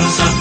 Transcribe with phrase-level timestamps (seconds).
[0.00, 0.39] thumbs up.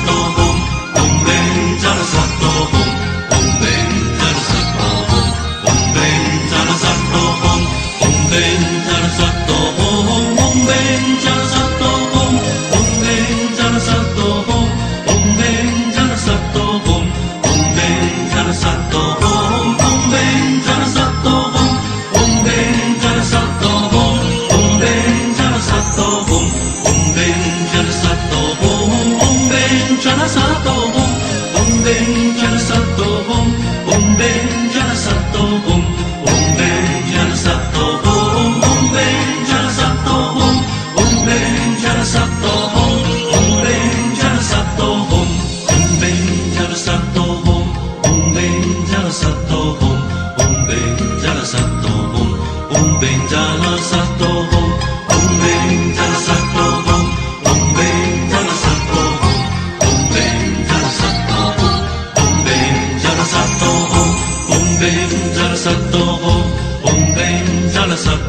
[64.79, 66.45] Om Bem Jala Om,
[66.83, 67.59] Om Ben.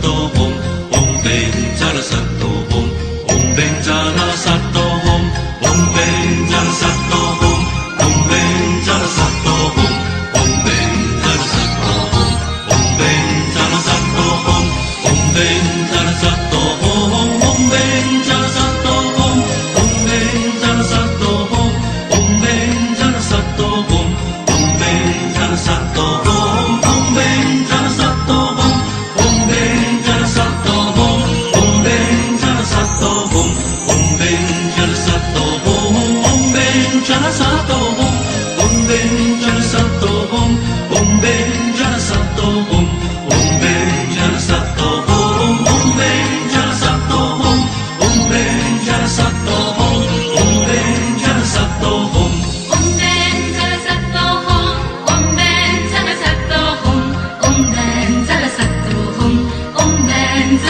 [0.03, 0.53] Om,
[0.91, 1.70] Om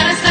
[0.00, 0.30] Sara, Sara.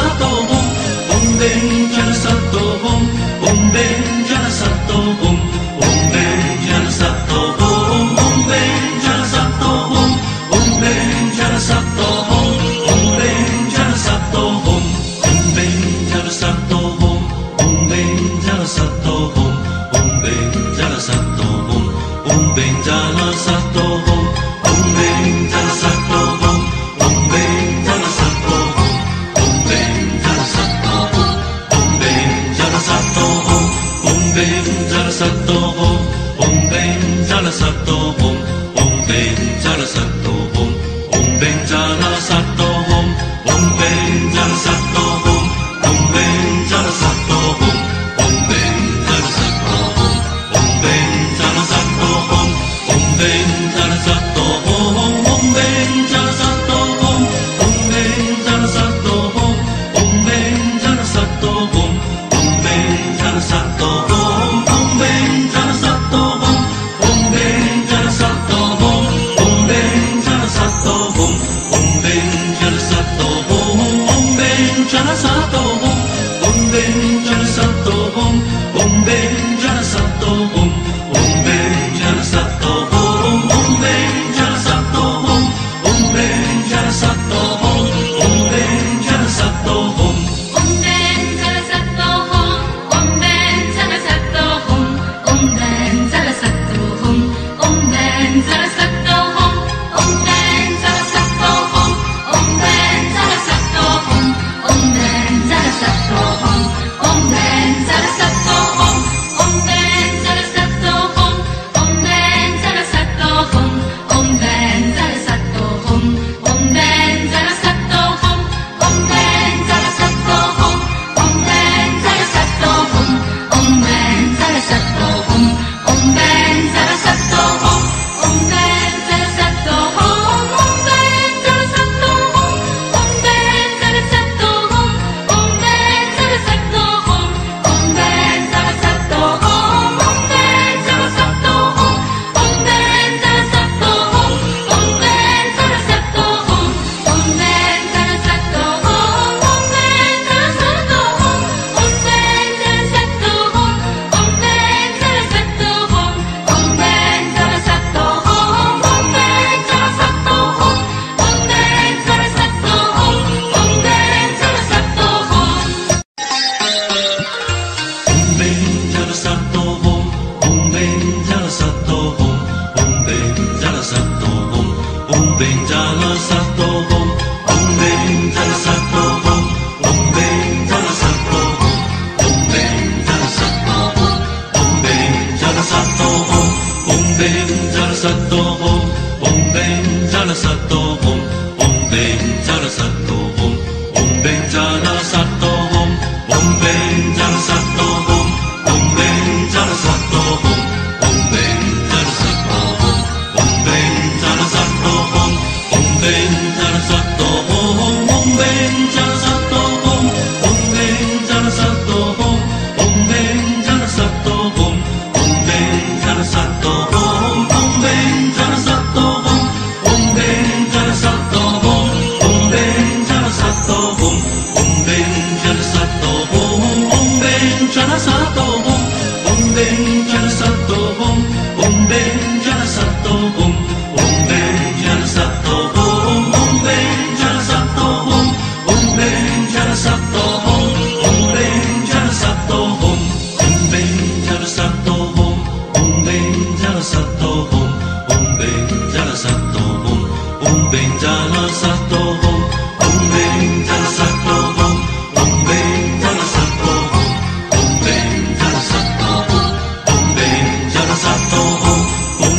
[0.00, 0.57] I don't know.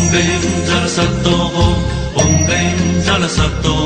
[0.09, 1.25] Om Bem Jalasat
[2.15, 3.78] Om Bem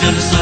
[0.00, 0.32] Just.
[0.32, 0.39] the.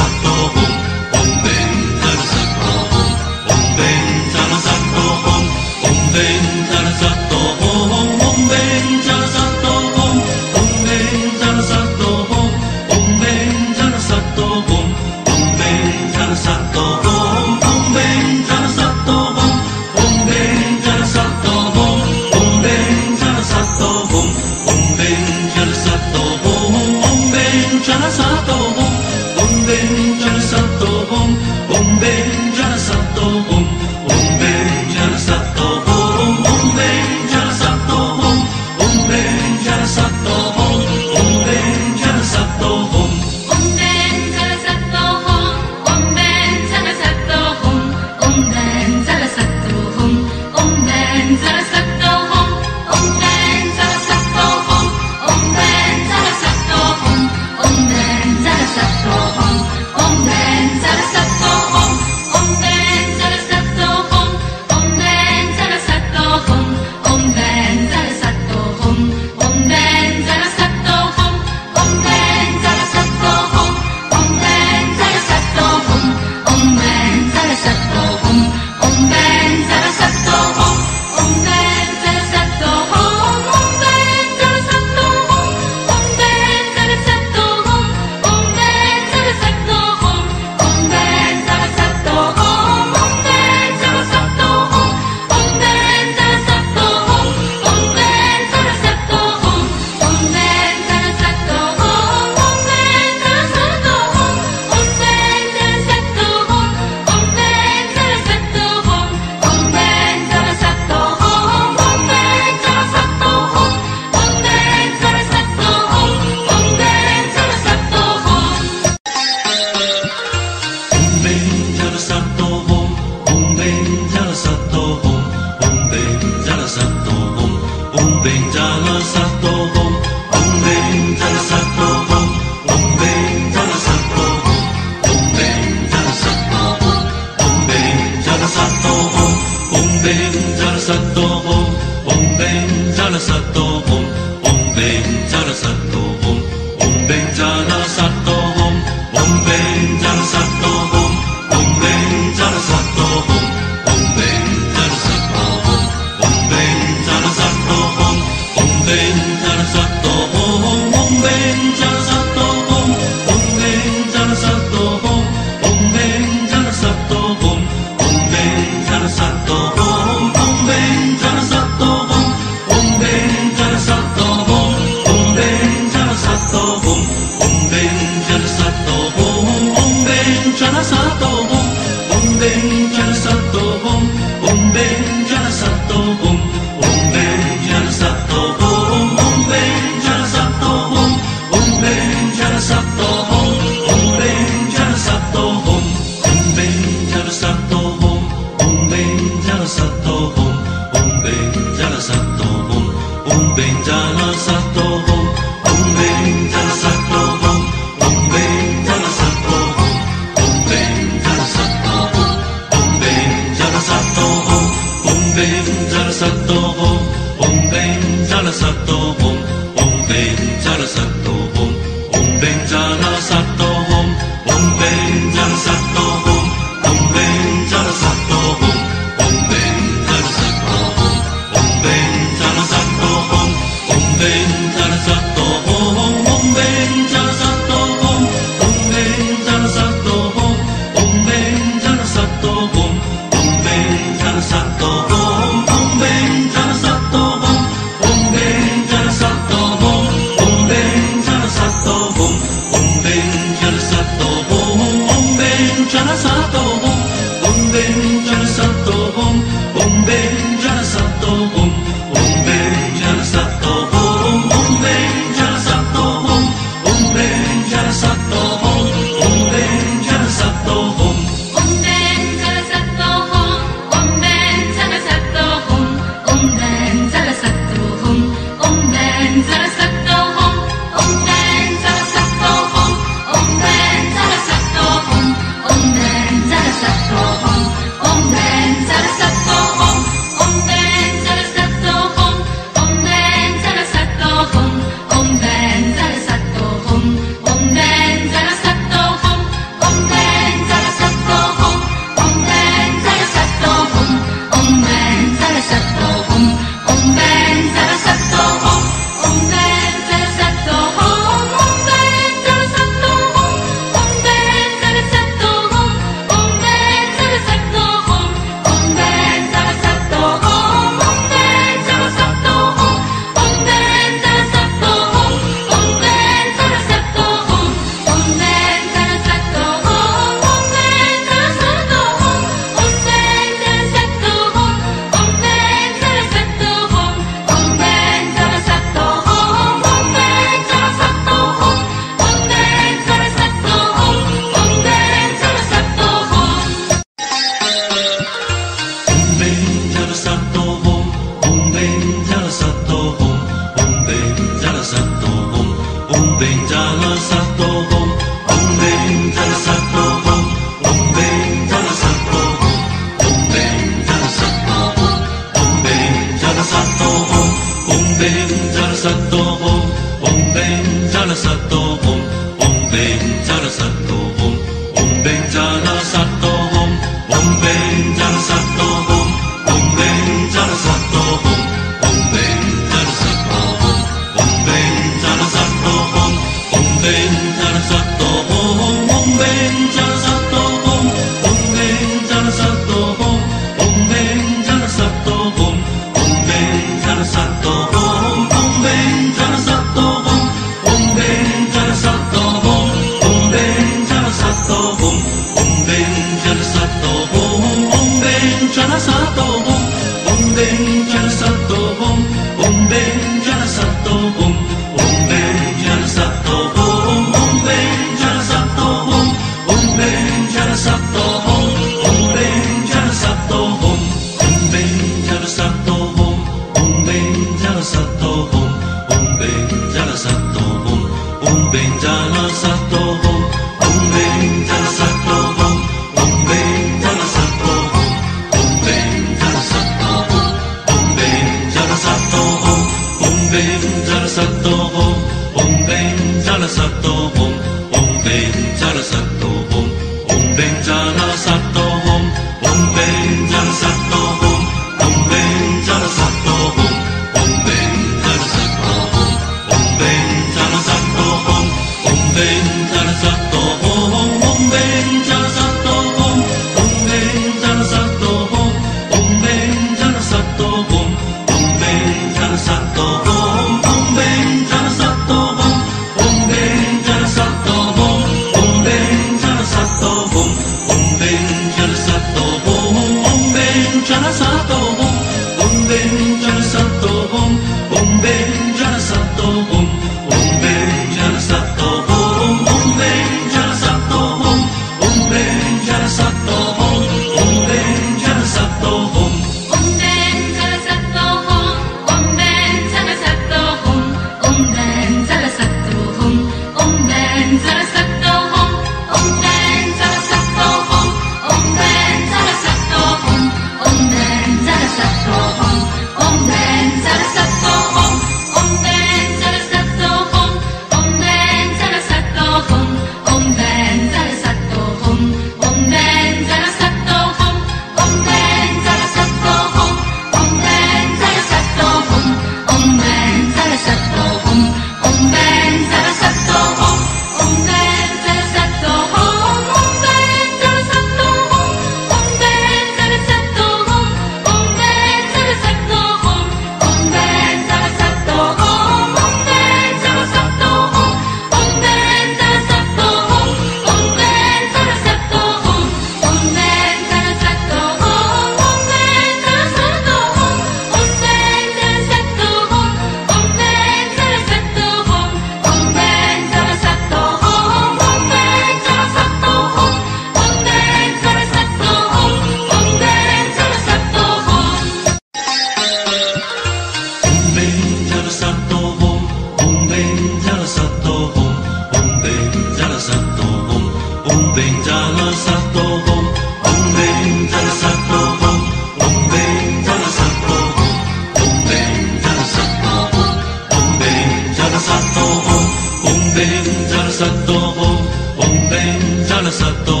[599.59, 600.00] सतो